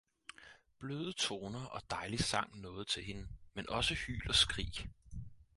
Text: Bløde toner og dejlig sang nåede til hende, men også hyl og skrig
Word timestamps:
Bløde 0.79 1.13
toner 1.13 1.65
og 1.65 1.81
dejlig 1.89 2.19
sang 2.19 2.59
nåede 2.61 2.85
til 2.85 3.03
hende, 3.03 3.27
men 3.53 3.69
også 3.69 3.93
hyl 3.93 4.29
og 4.29 4.35
skrig 4.35 4.89